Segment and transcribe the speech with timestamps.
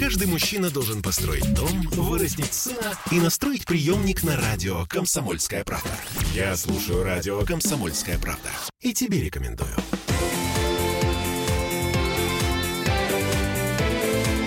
[0.00, 5.90] Каждый мужчина должен построить дом, вырастить сына и настроить приемник на радио «Комсомольская правда».
[6.34, 8.48] Я слушаю радио «Комсомольская правда»
[8.80, 9.76] и тебе рекомендую.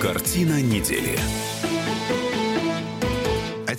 [0.02, 1.16] Картина недели.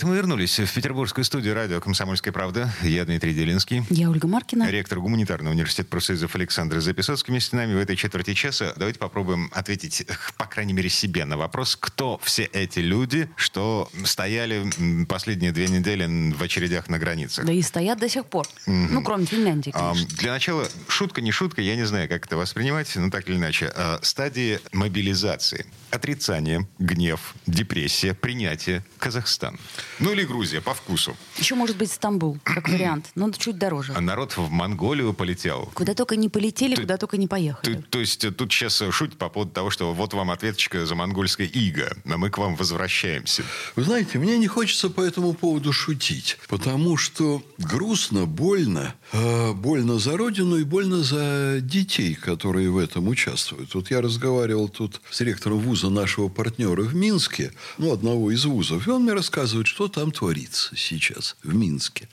[0.06, 2.72] Это мы вернулись в петербургскую студию радио «Комсомольская правда».
[2.84, 3.84] Я Дмитрий Делинский.
[3.90, 4.70] Я Ольга Маркина.
[4.70, 8.76] Ректор гуманитарного университета профсоюзов Александр Записоцкий вместе с нами в этой четверти часа.
[8.78, 10.06] Давайте попробуем ответить,
[10.38, 14.70] по крайней мере, себе на вопрос, кто все эти люди, что стояли
[15.10, 17.44] последние две недели в очередях на границах.
[17.44, 18.46] Да и стоят до сих пор.
[18.68, 20.18] Ну, кроме Финляндии, А, конечно.
[20.20, 23.72] Для начала, шутка, не шутка, я не знаю, как это воспринимать, но так или иначе.
[23.76, 25.66] А, Стадии мобилизации.
[25.90, 29.58] Отрицание, гнев, депрессия, принятие, Казахстан.
[30.00, 31.16] Ну или Грузия, по вкусу.
[31.38, 33.12] Еще может быть Стамбул, как вариант.
[33.16, 33.94] Но чуть дороже.
[33.96, 35.70] А народ в Монголию полетел.
[35.74, 37.84] Куда только не полетели, Ты- куда только не То, поехали.
[37.90, 40.96] то есть э, тут сейчас э, шутят по поводу того, что вот вам ответочка за
[40.96, 43.44] монгольское иго, а мы к вам возвращаемся.
[43.76, 48.96] Вы знаете, мне не хочется по этому поводу шутить, потому что грустно, больно.
[49.14, 53.74] э, больно за родину и больно за детей, которые в этом участвуют.
[53.76, 58.88] Вот я разговаривал тут с ректором вуза нашего партнера в Минске, ну, одного из вузов,
[58.88, 62.08] и он мне рассказывает, что там творится сейчас в Минске.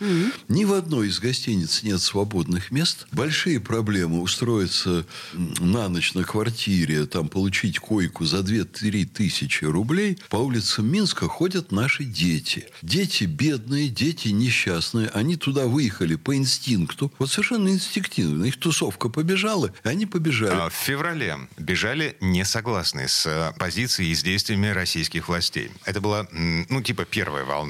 [0.49, 3.07] Ни в одной из гостиниц нет свободных мест.
[3.13, 10.19] Большие проблемы устроиться на ночь на квартире, там получить койку за 2-3 тысячи рублей.
[10.29, 12.67] По улицам Минска ходят наши дети.
[12.83, 15.09] Дети бедные, дети несчастные.
[15.09, 17.13] Они туда выехали по инстинкту.
[17.19, 18.45] Вот совершенно инстинктивно.
[18.45, 20.55] Их тусовка побежала, и они побежали.
[20.55, 25.71] А В феврале бежали не согласные с э, позицией и с действиями российских властей.
[25.85, 27.62] Это была, ну, типа первая волна.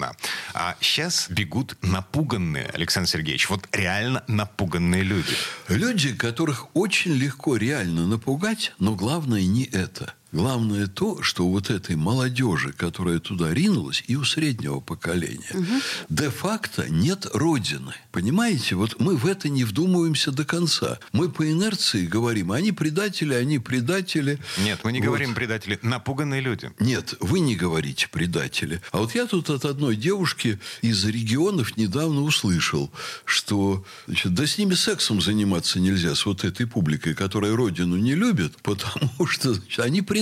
[0.54, 5.34] А сейчас бегут напуганные, Александр Сергеевич, вот реально напуганные люди.
[5.68, 10.14] Люди, которых очень легко реально напугать, но главное не это.
[10.32, 15.54] Главное то, что у вот этой молодежи, которая туда ринулась, и у среднего поколения,
[16.08, 17.92] де-факто нет родины.
[18.12, 20.98] Понимаете, вот мы в это не вдумываемся до конца.
[21.12, 24.38] Мы по инерции говорим, они предатели, они предатели.
[24.58, 25.06] Нет, мы не Вот.
[25.06, 26.70] говорим предатели, напуганные люди.
[26.80, 28.80] Нет, вы не говорите предатели.
[28.90, 32.90] А вот я тут от одной девушки из регионов недавно услышал,
[33.26, 38.14] что значит, да с ними сексом заниматься нельзя, с вот этой публикой, которая родину не
[38.14, 40.21] любит, потому что значит, они предатели.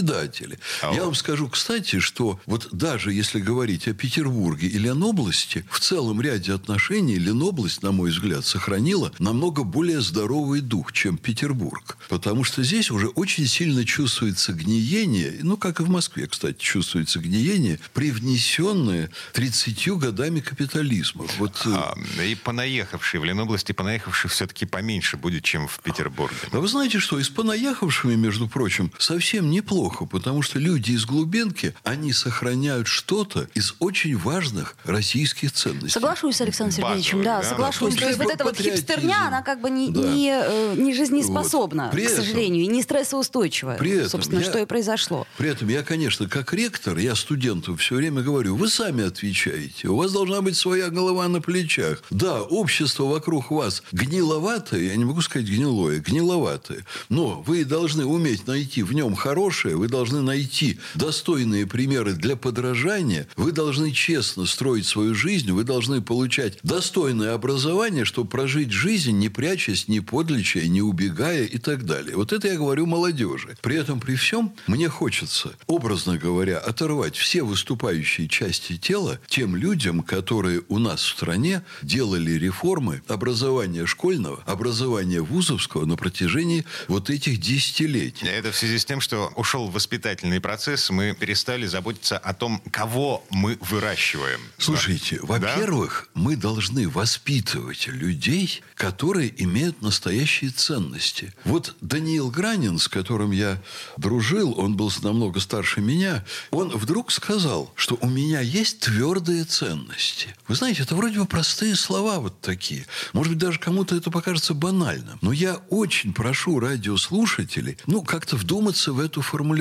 [0.82, 5.80] А я вам скажу, кстати, что вот даже если говорить о Петербурге и Ленобласти, в
[5.80, 11.96] целом ряде отношений Ленобласть, на мой взгляд, сохранила намного более здоровый дух, чем Петербург.
[12.08, 17.18] Потому что здесь уже очень сильно чувствуется гниение, ну, как и в Москве, кстати, чувствуется
[17.18, 21.26] гниение, привнесенное 30 годами капитализма.
[21.38, 26.36] Вот, э, А, и понаехавшие в Ленобласти, понаехавших все-таки поменьше будет, чем в Петербурге.
[26.52, 31.04] А вы знаете что, и с понаехавшими, между прочим, совсем неплохо, потому что люди из
[31.04, 35.90] глубинки, они сохраняют что-то из очень важных российских ценностей.
[35.90, 37.94] Соглашусь с Александром Сергеевичем, да, да, соглашусь.
[37.96, 40.00] То есть вот эта вот хипстерня, она как бы не, Да.
[40.00, 41.92] не, э, не жизнеспособна, Вот.
[41.92, 43.76] При к этом- сожалению, и не стрессоустойчивая.
[43.78, 45.26] При этом Собственно, я- что и произошло.
[45.36, 49.96] При этом я, конечно, как ректор, я студентам все время говорю, вы сами отвечаете, у
[49.96, 52.02] вас должна быть своя голова на плечах.
[52.10, 58.46] Да, общество вокруг вас гниловатое, я не могу сказать гнилое, гниловатое, но вы должны уметь
[58.46, 64.84] найти в нем хорошее, вы должны найти достойные примеры для подражания, вы должны честно строить
[64.84, 70.82] свою жизнь, вы должны получать достойное образование, чтобы прожить жизнь, не прячась, не подлечая, не
[70.82, 72.14] убегая и так далее.
[72.14, 73.56] Вот это я говорю молодежи.
[73.62, 80.02] При этом, при всем, мне хочется, образно говоря, оторвать все выступающие части тела тем людям,
[80.02, 87.40] которые у нас в стране делали реформы образования школьного, образования вузовского на протяжении вот этих
[87.40, 88.26] десятилетий.
[88.26, 93.24] Это в связи с тем, что ушел воспитательный процесс, мы перестали заботиться о том, кого
[93.30, 94.40] мы выращиваем.
[94.58, 101.32] Слушайте, во-первых, мы должны воспитывать людей, которые имеют настоящие ценности.
[101.44, 103.62] Вот Даниил Гранин, с которым я
[103.96, 110.34] дружил, он был намного старше меня, он вдруг сказал, что у меня есть твердые ценности.
[110.48, 112.86] Вы знаете, это вроде бы простые слова вот такие.
[113.12, 115.18] Может быть, даже кому-то это покажется банальным.
[115.22, 119.59] Но я очень прошу радиослушателей, ну, как-то вдуматься в эту формулировку.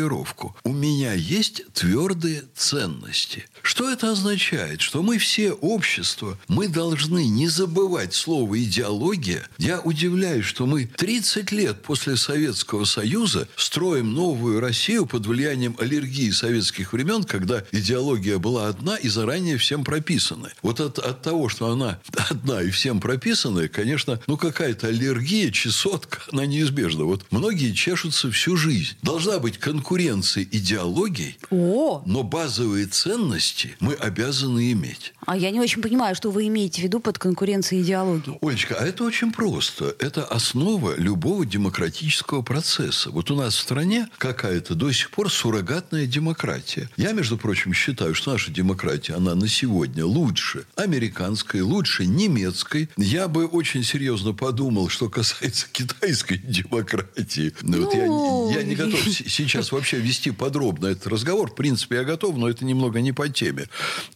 [0.64, 3.46] У меня есть твердые ценности.
[3.62, 4.82] Что это означает?
[4.82, 9.48] Что мы все общество, мы должны не забывать слово идеология.
[9.58, 16.32] Я удивляюсь, что мы 30 лет после Советского Союза строим новую Россию под влиянием аллергии
[16.32, 20.54] советских времен, когда идеология была одна и заранее всем прописанная.
[20.62, 22.00] Вот от, от того, что она
[22.30, 27.04] одна и всем прописанная, конечно, ну какая-то аллергия, чесотка, она неизбежна.
[27.06, 28.96] Вот многие чешутся всю жизнь.
[29.02, 35.14] Должна быть конкуренции идеологий, О, но базовые ценности мы обязаны иметь.
[35.26, 38.38] а я не очень понимаю, что вы имеете в виду под конкуренцией идеологии.
[38.42, 39.96] Олечка, а это очень просто.
[40.00, 43.10] Это основа любого демократического процесса.
[43.12, 46.90] Вот у нас в стране какая-то до сих пор суррогатная демократия.
[46.98, 52.90] Я, между прочим, считаю, что наша демократия, она на сегодня лучше американской, лучше немецкой.
[52.98, 57.54] Я бы очень серьезно подумал, что касается китайской демократии.
[57.62, 59.22] Ну, вот я, я не готов с-
[59.70, 61.52] сейчас вообще вести подробно этот разговор.
[61.52, 63.68] В принципе, я готов, но это немного не по теме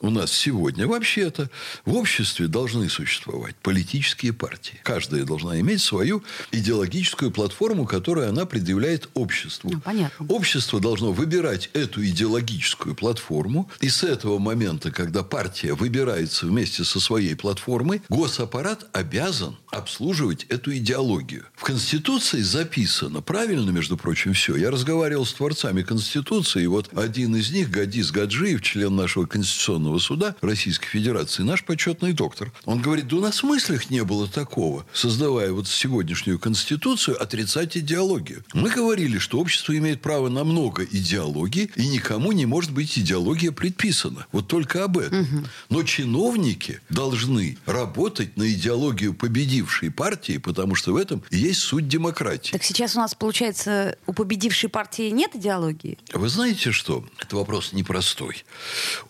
[0.01, 0.87] у нас сегодня.
[0.87, 1.49] Вообще-то
[1.85, 4.79] в обществе должны существовать политические партии.
[4.83, 9.69] Каждая должна иметь свою идеологическую платформу, которую она предъявляет обществу.
[9.71, 10.25] Ну, понятно.
[10.27, 13.69] Общество должно выбирать эту идеологическую платформу.
[13.81, 20.75] И с этого момента, когда партия выбирается вместе со своей платформой, госаппарат обязан обслуживать эту
[20.75, 21.45] идеологию.
[21.55, 24.55] В Конституции записано, правильно, между прочим, все.
[24.55, 29.99] Я разговаривал с творцами Конституции, и вот один из них, Гадис Гаджиев, член нашего Конституционного
[29.99, 34.29] суда Российской Федерации, наш почетный доктор, он говорит, да у нас в мыслях не было
[34.29, 38.45] такого, создавая вот сегодняшнюю Конституцию, отрицать идеологию.
[38.53, 43.51] Мы говорили, что общество имеет право на много идеологий, и никому не может быть идеология
[43.51, 44.25] предписана.
[44.31, 45.27] Вот только об этом.
[45.69, 51.89] Но чиновники должны работать на идеологию победившей партии, потому что в этом и есть суть
[51.89, 52.53] демократии.
[52.53, 55.97] Так сейчас у нас, получается, у победившей партии нет идеологии?
[56.13, 57.05] Вы знаете что?
[57.19, 58.45] Это вопрос непростой.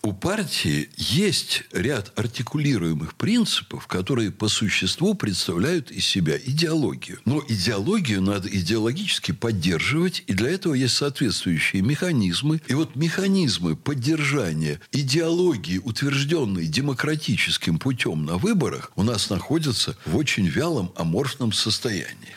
[0.02, 7.20] У партии есть ряд артикулируемых принципов, которые по существу представляют из себя идеологию.
[7.24, 12.60] Но идеологию надо идеологически поддерживать, и для этого есть соответствующие механизмы.
[12.68, 20.46] И вот механизмы поддержания идеологии, утвержденной демократическим путем на выборах, у нас находятся в очень
[20.46, 22.34] вялом аморфном состоянии.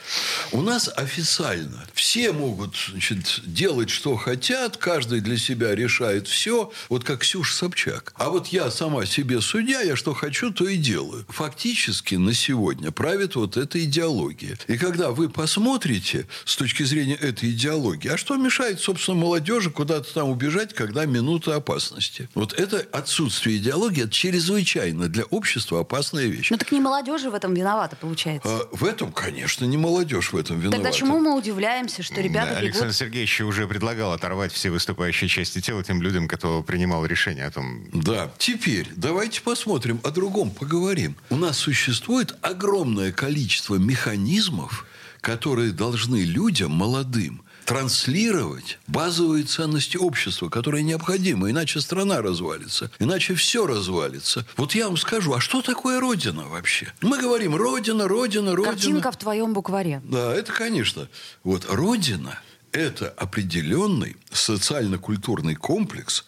[0.51, 7.03] У нас официально все могут значит, делать, что хотят, каждый для себя решает все, вот
[7.03, 8.13] как Ксюша Собчак.
[8.15, 11.25] А вот я сама себе судья, я что хочу, то и делаю.
[11.29, 14.57] Фактически на сегодня правит вот эта идеология.
[14.67, 20.13] И когда вы посмотрите с точки зрения этой идеологии, а что мешает, собственно, молодежи куда-то
[20.13, 22.29] там убежать, когда минута опасности?
[22.33, 26.49] Вот это отсутствие идеологии, это чрезвычайно для общества опасная вещь.
[26.51, 28.49] Ну так не молодежи в этом виновата, получается.
[28.49, 30.77] А в этом, конечно, не молодежь в этом виновата.
[30.77, 32.63] Тогда чему мы удивляемся, что ребята Да, бегут?
[32.63, 37.51] Александр Сергеевич уже предлагал оторвать все выступающие части тела тем людям, кто принимал решение о
[37.51, 38.31] том, Да.
[38.37, 41.15] Теперь давайте посмотрим о другом, поговорим.
[41.29, 44.85] У нас существует огромное количество механизмов,
[45.21, 53.67] которые должны людям молодым транслировать базовые ценности общества, которые необходимы, иначе страна развалится, иначе все
[53.67, 54.45] развалится.
[54.55, 56.93] Вот я вам скажу, а что такое Родина вообще?
[57.01, 58.71] Мы говорим Родина, Родина, Родина.
[58.73, 60.01] Картинка в твоем букваре.
[60.05, 61.09] Да, это, конечно.
[61.43, 62.39] Вот Родина–
[62.77, 66.25] это определенный социально-культурный комплекс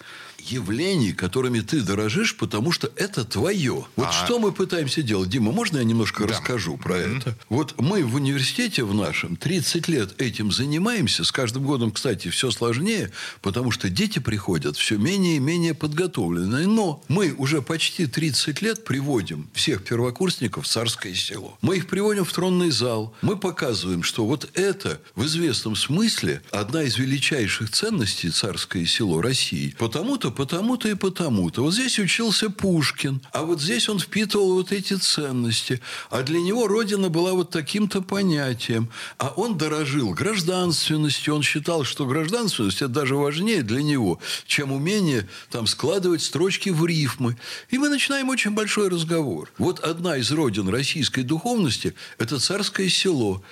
[0.51, 3.85] явлений, которыми ты дорожишь, потому что это твое.
[3.95, 5.29] Вот А- что мы пытаемся делать?
[5.29, 7.35] Дима, можно я немножко расскажу про это?
[7.49, 11.23] Вот мы в университете в нашем 30 лет этим занимаемся.
[11.23, 13.11] С каждым годом, кстати, все сложнее,
[13.41, 16.67] потому что дети приходят все менее и менее подготовленные.
[16.67, 21.57] Но мы уже почти 30 лет приводим всех первокурсников в царское село.
[21.61, 23.15] Мы их приводим в тронный зал.
[23.21, 29.75] Мы показываем, что вот это в известном смысле одна из величайших ценностей царское село России.
[29.77, 31.63] Потому-то, потому-то и потому-то.
[31.63, 35.81] Вот здесь учился Пушкин, а вот здесь он впитывал вот эти ценности.
[36.09, 38.89] А для него Родина была вот таким-то понятием.
[39.17, 41.35] А он дорожил гражданственностью.
[41.35, 46.85] Он считал, что гражданственность– это даже важнее для него, чем умение там складывать строчки в
[46.85, 47.35] рифмы.
[47.69, 49.51] И мы начинаем очень большой разговор.
[49.57, 53.43] Вот одна из родин российской духовности– это царское село.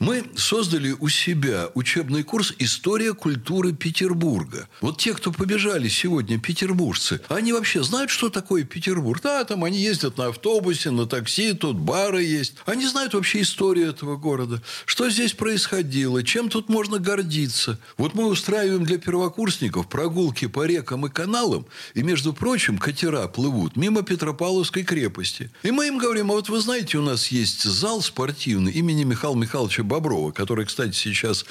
[0.00, 4.68] Мы создали у себя учебный курс «История культуры Петербурга».
[4.82, 9.20] Вот те, кто побежали сегодня, петербуржцы, они вообще знают, что такое Петербург?
[9.22, 12.54] Да, там они ездят на автобусе, на такси, тут бары есть.
[12.66, 14.62] Они знают вообще историю этого города.
[14.84, 17.78] Что здесь происходило, чем тут можно гордиться.
[17.96, 23.76] Вот мы устраиваем для первокурсников прогулки по рекам и каналам, и, между прочим, катера плывут
[23.76, 25.50] мимо Петропавловской крепости.
[25.62, 29.36] И мы им говорим, а вот вы знаете, у нас есть зал спортивный имени Михаила
[29.36, 31.44] Михайловича Боброва, который, кстати, сейчас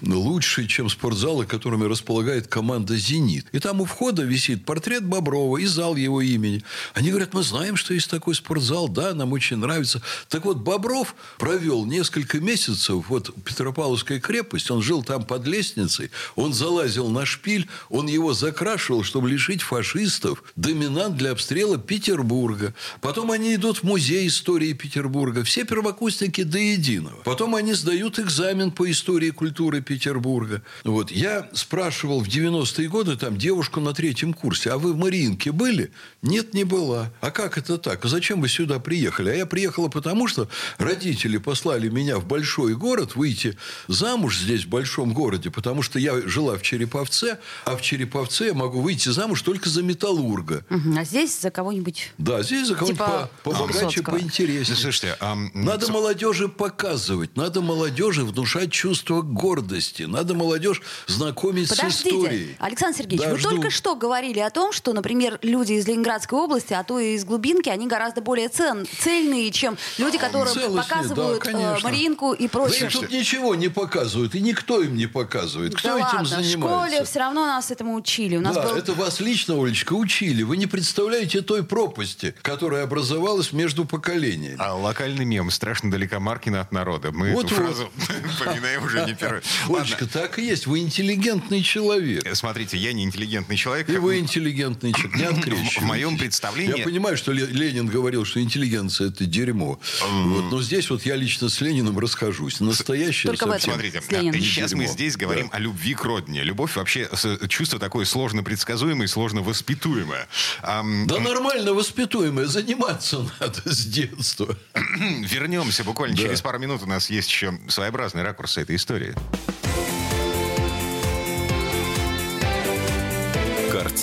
[0.00, 3.46] лучше, чем спортзалы, которыми располагает команда «Зенит».
[3.52, 6.62] И там у входа входа висит портрет Боброва и зал его имени.
[6.94, 10.00] Они говорят, мы знаем, что есть такой спортзал, да, нам очень нравится.
[10.28, 16.54] Так вот, Бобров провел несколько месяцев, вот Петропавловская крепость, он жил там под лестницей, он
[16.54, 22.74] залазил на шпиль, он его закрашивал, чтобы лишить фашистов доминант для обстрела Петербурга.
[23.00, 25.42] Потом они идут в музей истории Петербурга.
[25.42, 27.16] Все первокурсники до единого.
[27.24, 30.62] Потом они сдают экзамен по истории культуры Петербурга.
[30.84, 31.10] Вот.
[31.10, 35.90] Я спрашивал в 90-е годы там девушку на третьем курсе, а вы в Мариинке были?
[36.22, 37.10] Нет, не была.
[37.20, 38.04] А как это так?
[38.04, 39.30] А зачем вы сюда приехали?
[39.30, 40.48] А я приехала потому, что
[40.78, 43.56] родители послали меня в большой город выйти
[43.88, 48.54] замуж здесь, в большом городе, потому что я жила в Череповце, а в Череповце я
[48.54, 50.64] могу выйти замуж только за металлурга.
[50.96, 52.12] А здесь за кого-нибудь...
[52.18, 54.16] Да, здесь за кого-нибудь Типа по- побогаче, Высоцкого.
[54.18, 54.76] поинтереснее.
[54.76, 61.76] Слушайте, ам, Надо с- молодежи показывать, надо молодежи внушать чувство гордости, надо молодежь знакомить с
[61.76, 62.56] Подождите, историей.
[62.58, 63.50] Александр Сергеевич, Да, вы жду.
[63.50, 67.24] только что говорили о том, что, например, люди из Ленинградской области, а то и из
[67.24, 71.88] глубинки, они гораздо более цен, цельные, чем люди, которые Целостнее, показывают да, э, конечно.
[71.88, 72.84] Мариинку и Да прочее.
[72.84, 75.74] им тут ничего не показывают, и никто им не показывает.
[75.76, 76.86] Кто да этим ладно, в занимается?
[76.88, 78.36] школе все равно нас этому учили.
[78.36, 78.76] У нас да, был...
[78.76, 80.42] это вас лично, Олечка, учили.
[80.42, 84.56] Вы не представляете той пропасти, которая образовалась между поколениями.
[84.58, 87.12] А локальный мем «Страшно далека Маркина от народа».
[87.12, 87.64] Мы Вот эту вот.
[87.64, 87.90] фразу
[88.30, 89.42] вспоминаем уже не первый.
[89.68, 90.66] Олечка, так и есть.
[90.66, 92.24] Вы интеллигентный человек.
[92.26, 93.75] э, смотрите, я не интеллигентный человек.
[93.80, 95.16] И как- вы интеллигентный человек.
[95.16, 95.82] Не в, в открещивайтесь.
[95.82, 96.78] моем представлении...
[96.78, 99.78] Я понимаю, что Ле- Ленин говорил, что интеллигенция– это дерьмо.
[100.02, 102.60] Вот, но здесь вот я лично с Лениным расхожусь.
[102.60, 104.02] Настоящее Только совсем Смотрите, а
[104.32, 104.92] сейчас мы дерьмо.
[104.92, 106.42] здесь говорим о любви к родине.
[106.42, 107.08] Любовь вообще
[107.48, 110.28] чувство такое сложно предсказуемое, сложно воспитуемое.
[110.62, 114.56] Ам, Да нормально воспитуемое, заниматься надо с детства.
[114.74, 116.22] Вернемся буквально Да.
[116.22, 116.82] через пару минут.
[116.82, 119.14] У нас есть еще своеобразный ракурс этой истории.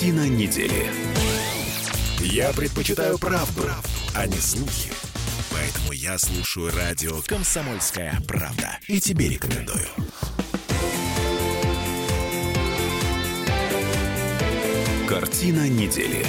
[0.03, 0.91] Картина недели.
[2.19, 3.61] Я предпочитаю правду,
[4.13, 4.91] а не слухи.
[5.49, 8.77] Поэтому я слушаю радио «Комсомольская правда».
[8.89, 9.87] И тебе рекомендую.
[15.07, 16.25] Картина недели.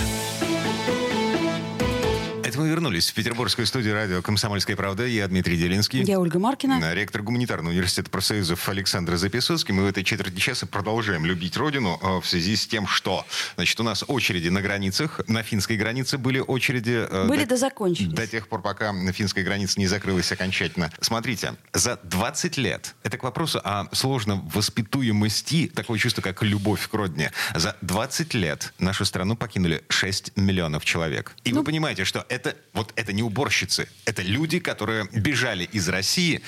[2.54, 5.04] Это мы вернулись в петербургскую студию радио «Комсомольская правда».
[5.06, 6.04] Я Дмитрий Делинский.
[6.04, 6.94] Я Ольга Маркина.
[6.94, 9.74] Ректор гуманитарного университета профсоюзов Александр Записоцкий.
[9.74, 13.80] Мы в этой четверти часа продолжаем любить родину э, в связи с тем, что значит,
[13.80, 15.20] у нас очереди на границах.
[15.26, 17.04] На финской границе были очереди...
[17.10, 18.12] э, Были до- да закончились.
[18.12, 20.92] До тех пор, пока финская граница не закрылась окончательно.
[21.00, 26.94] Смотрите, за 20 лет, это к вопросу о сложном воспитуемости, такое чувство, как любовь к
[26.94, 27.32] родине.
[27.56, 31.32] За 20 лет нашу страну покинули 6 миллионов человек.
[31.42, 31.58] И Ну.
[31.58, 36.42] вы понимаете, что это вот это не уборщицы, это люди, которые бежали из России,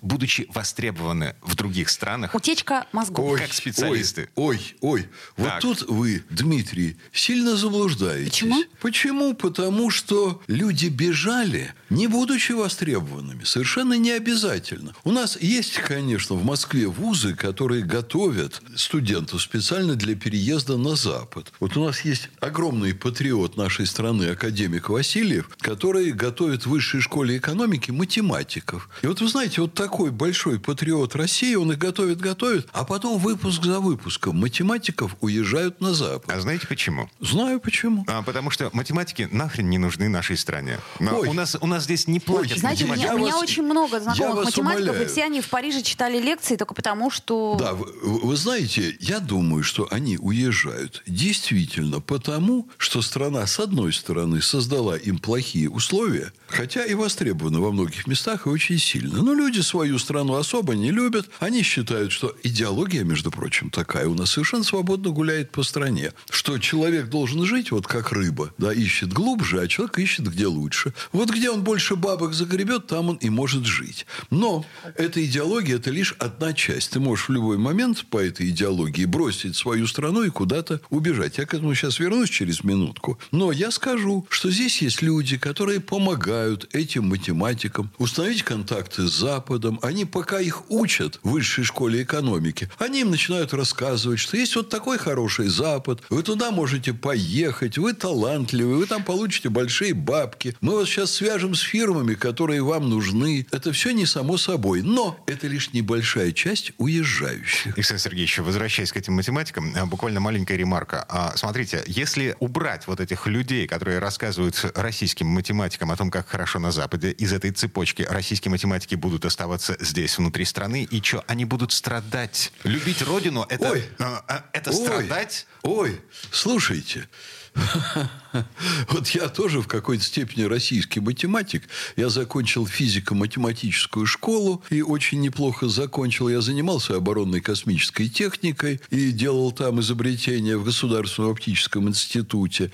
[0.00, 2.34] будучи востребованы в других странах.
[2.34, 3.38] Утечка мозгов.
[3.38, 4.28] Как специалисты.
[4.34, 5.08] Ой, ой, ой.
[5.36, 5.60] Вот Так.
[5.60, 8.30] тут вы, Дмитрий, сильно заблуждаетесь.
[8.30, 8.64] Почему?
[8.80, 9.34] Почему?
[9.34, 13.44] Потому что люди бежали, не будучи востребованными.
[13.44, 14.94] Совершенно не обязательно.
[15.04, 21.52] У нас есть, конечно, в Москве вузы, которые готовят студентов специально для переезда на Запад.
[21.60, 27.36] Вот у нас есть огромный патриот нашей страны, академик Васильев, который готовит в высшей школе
[27.36, 28.88] экономики математиков.
[29.02, 33.18] И вот вы знаете, вот такой большой патриот России, он их готовит, готовит, а потом
[33.18, 36.30] выпуск за выпуском математиков уезжают на Запад.
[36.32, 37.10] А знаете почему?
[37.20, 38.04] Знаю почему.
[38.08, 40.78] А, потому что математики нахрен не нужны нашей стране.
[41.00, 41.28] Но Ой.
[41.28, 43.62] у нас, у нас здесь не платят Знаете, у меня, Я у меня вас- очень
[43.62, 45.04] много знакомых математиков, умоляю.
[45.04, 47.56] и все они в Париже читали лекции только потому, что...
[47.58, 53.92] Да, вы, вы знаете, я думаю, что они уезжают действительно потому, что страна, с одной
[53.92, 59.22] стороны, создала им плохие условия, хотя и востребована во многих местах и очень сильно.
[59.22, 61.28] Но люди свою страну особо не любят.
[61.40, 66.12] Они считают, что идеология, между прочим, такая у нас совершенно свободно гуляет по стране.
[66.30, 70.92] Что человек должен жить вот как рыба, да, ищет глубже, а человек ищет где лучше.
[71.12, 74.06] Вот где он больше бабок загребет, там он и может жить.
[74.30, 74.64] Но
[74.96, 76.90] эта идеология– это лишь одна часть.
[76.90, 81.38] Ты можешь в любой момент по этой идеологии бросить свою страну и куда-то убежать.
[81.38, 83.18] Я к этому сейчас вернусь через минутку.
[83.30, 89.78] Но я скажу, что здесь есть люди, которые помогают этим математикам установить контакты с Западом.
[89.82, 94.68] Они пока их учат в высшей школе экономики, они им начинают рассказывать, что есть вот
[94.68, 100.76] такой хороший Запад, вы туда можете поехать, вы талантливый, вы там получите большие бабки, мы
[100.76, 103.46] вас сейчас свяжем с фирмами, которые вам нужны.
[103.50, 107.76] Это все не само собой, но это лишь небольшая часть уезжающих.
[107.76, 111.04] Александр Сергеевич, возвращаясь к этим математикам, а, буквально маленькая ремарка.
[111.08, 116.58] А, Смотрите, если убрать вот этих людей, которые рассказывают российским математикам о том, как хорошо
[116.58, 121.44] на Западе, из этой цепочки российские математики будут оставаться здесь, внутри страны, и что, они
[121.44, 122.52] будут страдать?
[122.64, 123.84] Любить родину— это, Ой.
[123.98, 124.76] э, это Ой.
[124.76, 125.46] страдать?
[125.62, 126.00] Ой,
[126.30, 127.08] слушайте,
[128.88, 131.64] вот я тоже в какой-то степени российский математик.
[131.96, 136.28] Я закончил физико-математическую школу и очень неплохо закончил.
[136.28, 142.70] Я занимался оборонной космической техникой и делал там изобретения в Государственном оптическом институте.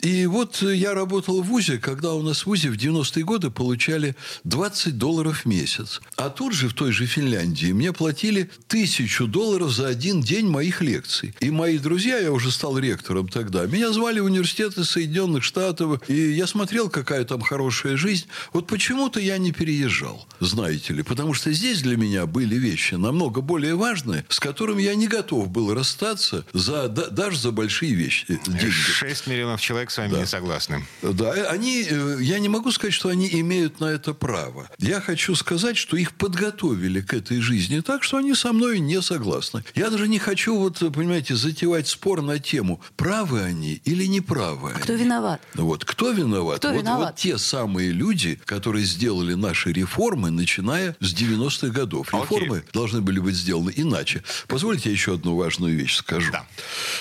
[0.00, 4.14] И вот я работал в ВУЗе, когда у нас в ВУЗе в 90-е годы получали
[4.44, 6.00] 20 долларов в месяц.
[6.16, 10.80] А тут же, в той же Финляндии, мне платили тысячу долларов за один день моих
[10.80, 11.34] лекций.
[11.40, 16.32] И мои друзья, я уже стал ректором тогда, меня звали в университеты Соединенных Штатов, и
[16.32, 18.26] я смотрел, какая там хорошая жизнь.
[18.52, 23.40] Вот почему-то я не переезжал, знаете ли, потому что здесь для меня были вещи намного
[23.40, 28.26] более важные, с которыми я не готов был расстаться за, да- даже за большие вещи.
[28.28, 28.70] э, деньги.
[28.70, 30.86] 6 миллионов человек с вами не согласны.
[31.02, 34.68] Да, э, они, э, я не могу сказать, что они имеют на это право.
[34.78, 39.00] Я хочу сказать, что их подготовили к этой жизни так, что они со мной не
[39.02, 39.64] согласны.
[39.74, 44.70] Я даже не хочу, вот, понимаете, затевать спор на тему, правы они или не правы
[44.70, 44.80] они.
[44.80, 45.40] Кто виноват?
[45.54, 46.58] Вот кто виноват?
[46.58, 47.08] Кто вот, виноват?
[47.10, 52.08] вот те самые люди, которые сделали наши реформы, начиная с 90-х годов.
[52.12, 52.20] Окей.
[52.22, 54.22] Реформы должны были быть сделаны иначе.
[54.48, 56.32] Позвольте я еще одну важную вещь скажу.
[56.32, 56.46] Да.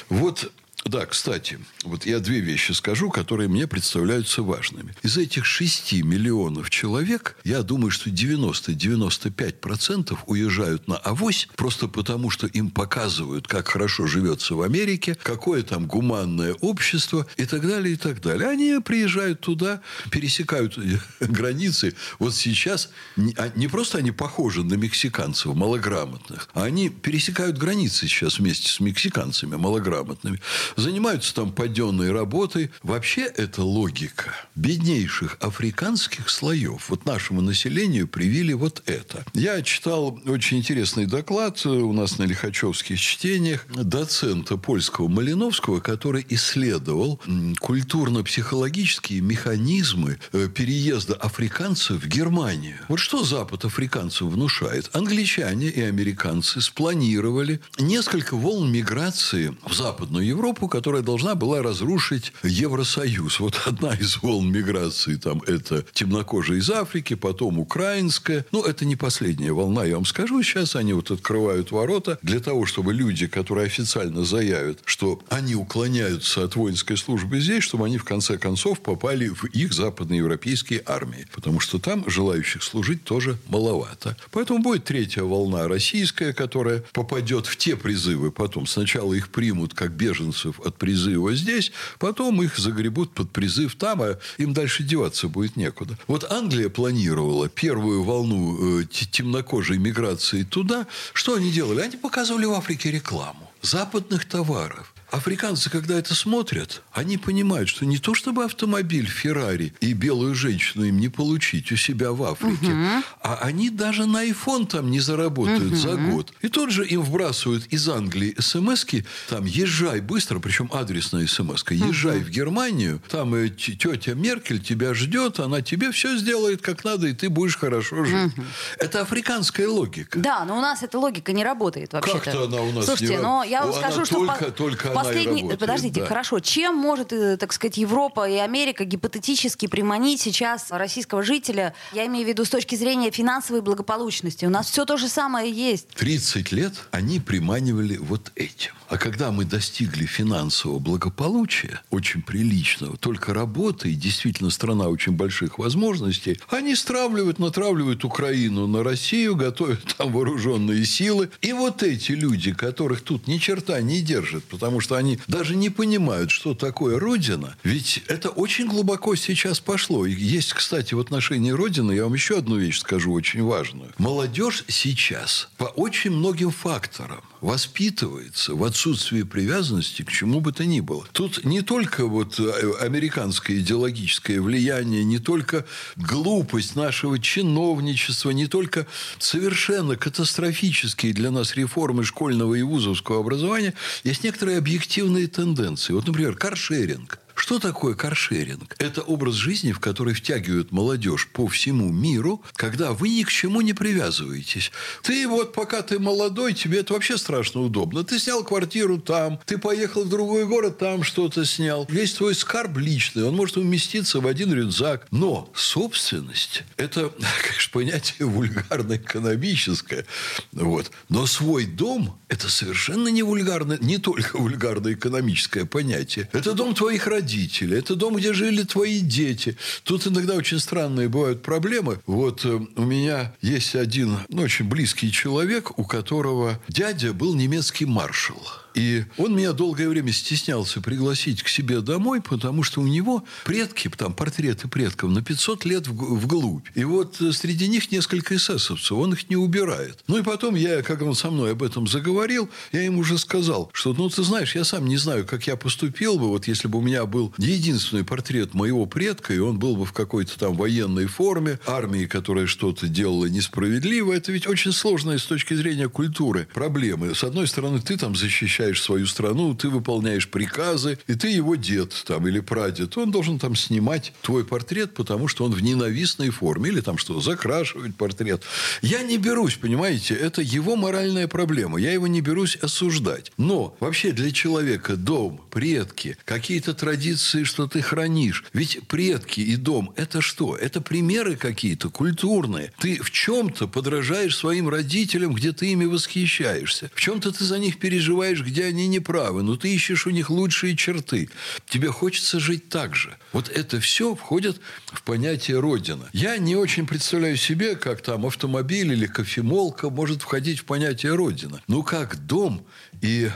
[0.09, 0.51] Вот
[0.85, 4.95] да, кстати, вот я две вещи скажу, которые мне представляются важными.
[5.03, 12.47] Из этих 6 миллионов человек, я думаю, что 90-95% уезжают на авось просто потому, что
[12.47, 17.97] им показывают, как хорошо живется в Америке, какое там гуманное общество и так далее, и
[17.97, 18.49] так далее.
[18.49, 20.79] Они приезжают туда, пересекают
[21.19, 21.93] границы.
[22.17, 22.89] Вот сейчас
[23.37, 28.79] а не просто они похожи на мексиканцев малограмотных, а они пересекают границы сейчас вместе с
[28.79, 30.39] мексиканцами малограмотными,
[30.75, 32.71] занимаются там паденной работой.
[32.83, 36.89] Вообще это логика беднейших африканских слоев.
[36.89, 39.23] Вот нашему населению привили вот это.
[39.33, 47.19] Я читал очень интересный доклад у нас на Лихачевских чтениях доцента польского Малиновского, который исследовал
[47.59, 52.77] культурно-психологические механизмы э, переезда африканцев в Германию.
[52.87, 54.89] Вот что Запад африканцам внушает?
[54.93, 63.39] Англичане и американцы спланировали несколько волн миграции в Западную Европу, которая должна была разрушить Евросоюз.
[63.39, 68.45] Вот одна из волн миграции там это темнокожие из Африки, потом украинская.
[68.51, 70.41] Ну, это не последняя волна, я вам скажу.
[70.43, 76.43] Сейчас они вот открывают ворота для того, чтобы люди, которые официально заявят, что они уклоняются
[76.43, 81.27] от воинской службы здесь, чтобы они в конце концов попали в их западноевропейские армии.
[81.33, 84.17] Потому что там желающих служить тоже маловато.
[84.31, 88.31] Поэтому будет третья волна российская, которая попадет в те призывы.
[88.31, 94.01] Потом сначала их примут как беженцев от призыва здесь, потом их загребут под призыв там,
[94.01, 95.97] а им дальше деваться будет некуда.
[96.07, 100.87] Вот Англия планировала первую волну э, те- темнокожей миграции туда.
[101.13, 101.81] Что они делали?
[101.81, 104.93] Они показывали в Африке рекламу западных товаров.
[105.11, 110.85] Африканцы, когда это смотрят, они понимают, что не то чтобы автомобиль Феррари и белую женщину
[110.85, 115.75] им не получить у себя в Африке, а они даже на iPhone там не заработают
[115.75, 116.31] за год.
[116.41, 118.85] И тут же им вбрасывают из Англии смс
[119.29, 125.39] там езжай быстро, причем адресная смс езжай в Германию, там э, тетя Меркель тебя ждет,
[125.39, 128.31] она тебе все сделает как надо, и ты будешь хорошо жить.
[128.77, 130.19] Это африканская логика.
[130.19, 132.19] Да, но у нас эта логика не работает вообще-то.
[132.19, 135.00] Как-то она у нас Слушайте, не но я вам Она скажу, что только- по- только
[135.03, 135.41] последний...
[135.41, 136.07] работает, Подождите, да.
[136.07, 136.39] хорошо.
[136.39, 141.73] Чем может, э, так сказать, Европа и Америка гипотетически приманить сейчас российского жителя?
[141.93, 144.45] Я имею в виду с точки зрения финансовой благополучности.
[144.45, 145.87] У нас все то же самое есть.
[145.89, 148.71] 30 лет они приманивали вот этим.
[148.91, 156.37] А когда мы достигли финансового благополучия, очень приличного, только работой, действительно страна очень больших возможностей,
[156.49, 161.29] они стравливают, натравливают Украину на Россию, готовят там вооруженные силы.
[161.39, 165.69] И вот эти люди, которых тут ни черта не держат, потому что они даже не
[165.69, 170.05] понимают, что такое Родина, ведь это очень глубоко сейчас пошло.
[170.05, 173.91] И есть, кстати, в отношении Родины, я вам еще одну вещь скажу очень важную.
[173.97, 180.79] Молодежь сейчас по очень многим факторам воспитывается в отсутствии привязанности к чему бы то ни
[180.79, 181.05] было.
[181.11, 188.85] Тут не только вот э, американское идеологическое влияние, не только глупость нашего чиновничества, не только
[189.17, 193.73] совершенно катастрофические для нас реформы школьного и вузовского образования,
[194.03, 195.93] есть некоторые объективные тенденции.
[195.93, 197.19] Вот, например, каршеринг.
[197.41, 198.75] Что такое каршеринг?
[198.77, 203.61] Это образ жизни, в который втягивают молодежь по всему миру, когда вы ни к чему
[203.61, 204.71] не привязываетесь.
[205.01, 208.03] Ты вот, пока ты молодой, тебе это вообще страшно удобно.
[208.03, 211.87] Ты снял квартиру там, ты поехал в другой город, там что-то снял.
[211.89, 215.07] Весь твой скарб личный, он может уместиться в один рюкзак.
[215.09, 217.09] Но собственность– это,
[217.41, 220.05] конечно, понятие вульгарно-экономическое.
[220.51, 220.91] Вот.
[221.09, 226.29] Но свой дом– это совершенно не вульгарно, не только вульгарно-экономическое понятие.
[226.33, 227.30] Это дом твоих родителей,
[227.77, 229.57] это дом, где жили твои дети.
[229.83, 231.99] Тут иногда очень странные бывают проблемы.
[232.05, 237.85] Вот э, у меня есть один ну, очень близкий человек, у которого дядя был немецкий
[237.85, 238.41] маршал.
[238.73, 243.89] И он меня долгое время стеснялся пригласить к себе домой, потому что у него предки,
[243.97, 246.67] там портреты предков на 500 лет вглубь.
[246.75, 250.03] И вот э, среди них несколько эсэсовцев, он их не убирает.
[250.07, 253.69] Ну и потом я, как он со мной об этом заговорил, я ему уже сказал,
[253.73, 256.79] что, ну ты знаешь, я сам не знаю, как я поступил бы, вот если бы
[256.79, 261.07] у меня был единственный портрет моего предка, и он был бы в какой-то там военной
[261.07, 267.13] форме, армии, которая что-то делала несправедливо, это ведь очень сложная с точки зрения культуры проблемы.
[267.15, 271.55] С одной стороны, ты там защищаешь защищаешь свою страну, ты выполняешь приказы, и ты его
[271.55, 272.97] дед там или прадед.
[272.97, 276.69] Он должен там снимать твой портрет, потому что он в ненавистной форме.
[276.69, 278.43] Или там что, закрашивать портрет.
[278.81, 281.79] Я не берусь, понимаете, это его моральная проблема.
[281.79, 283.31] Я его не берусь осуждать.
[283.37, 288.43] Но вообще для человека дом, предки, какие-то традиции, что ты хранишь.
[288.53, 290.55] Ведь предки и дом– это что?
[290.55, 292.71] Это примеры какие-то культурные.
[292.79, 296.91] Ты в чем-то подражаешь своим родителям, где ты ими восхищаешься.
[296.93, 300.29] В чем-то ты за них переживаешь, где они не правы, но ты ищешь у них
[300.29, 301.29] лучшие черты.
[301.67, 303.15] Тебе хочется жить так же.
[303.31, 306.09] Вот это все входит в понятие Родина.
[306.11, 311.61] Я не очень представляю себе, как там автомобиль или кофемолка может входить в понятие Родина.
[311.67, 312.65] Ну, как дом
[313.01, 313.29] и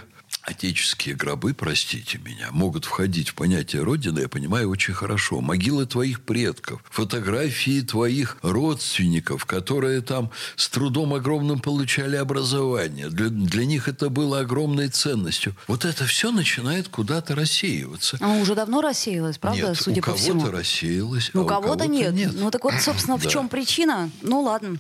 [0.46, 5.42] отеческие гробы, простите меня, могут входить в понятие Родины, я понимаю очень хорошо.
[5.42, 13.10] Могилы твоих предков, фотографии твоих родственников, которые там с трудом огромным получали образование.
[13.10, 15.56] Для, для них это было огромной ценностью.
[15.68, 18.18] Вот это все начинает куда-то рассеиваться.
[18.22, 20.40] А уже давно рассеялось, правда, нет, судя у по всему?
[20.40, 22.14] у кого-то рассеялось, ну, а у кого-то, кого-то нет.
[22.14, 22.32] нет.
[22.36, 24.12] Ну, так вот, собственно, в чем причина?
[24.22, 24.78] Ну, ладно.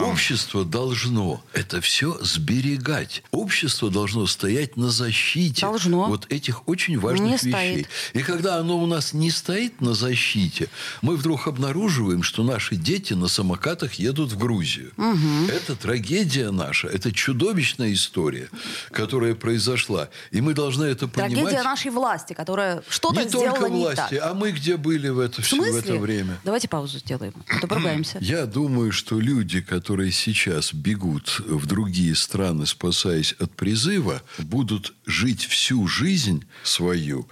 [0.00, 3.22] Общество должно это все сберегать.
[3.30, 6.06] Общество должно стоять на защите Должно.
[6.08, 7.50] вот этих очень важных Не вещей.
[7.50, 7.88] стоит.
[8.12, 10.68] И когда оно у нас не стоит на защите,
[11.02, 14.92] мы вдруг обнаруживаем, что наши дети на самокатах едут в Грузию.
[15.48, 18.48] Это трагедия наша, это чудовищная история,
[18.90, 20.08] которая произошла.
[20.30, 21.32] И мы должны это понимать.
[21.32, 24.30] Трагедия нашей власти, которая что-то не сделала только не власти, так.
[24.30, 26.38] а мы где были в это, В все, в это время?
[26.44, 27.34] Давайте паузу сделаем.
[27.48, 28.18] А то поругаемся.
[28.20, 35.44] Я думаю, что люди, которые сейчас бегут в другие страны, спасаясь от призыва, будут жить
[35.44, 37.28] всю жизнь свою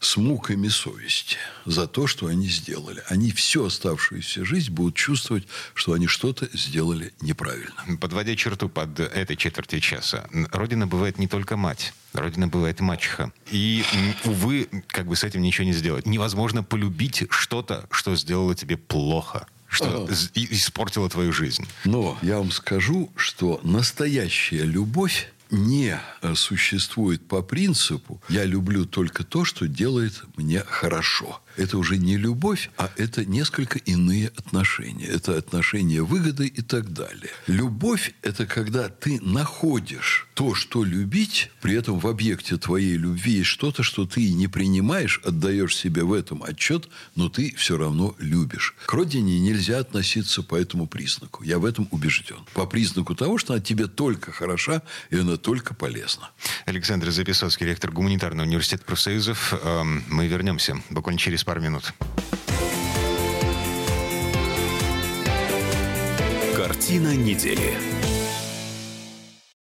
[0.00, 3.02] с муками совести за то, что они сделали.
[3.08, 7.74] Они всю оставшуюся жизнь будут чувствовать, что они что-то сделали неправильно.
[8.00, 11.92] Подводя черту под этой четверти часа, Родина бывает не только мать.
[12.12, 13.32] Родина бывает мачеха.
[13.50, 13.84] И,
[14.24, 16.06] увы, как бы с этим ничего не сделать.
[16.06, 21.66] Невозможно полюбить что-то, что сделало тебе плохо, что испортило твою жизнь.
[21.84, 29.24] Но я вам скажу, что настоящая любовь не э, существует по принципу «я люблю только
[29.24, 31.40] то, что делает мне хорошо».
[31.56, 35.06] Это уже не любовь, а это несколько иные отношения.
[35.06, 37.30] Это отношения выгоды и так далее.
[37.46, 43.50] Любовь– это когда ты находишь то, что любить, при этом в объекте твоей любви есть
[43.50, 48.74] что-то, что ты не принимаешь, отдаешь себе в этом отчет, но ты все равно любишь.
[48.86, 51.44] К родине нельзя относиться по этому признаку.
[51.44, 52.38] Я в этом убежден.
[52.54, 56.30] По признаку того, что она тебе только хороша, и она только полезна.
[56.66, 59.54] Александр Записовский, ректор Гуманитарного университета профсоюзов.
[59.64, 61.92] Эм, Мы вернемся буквально через пару минут.
[66.56, 68.03] Картина недели.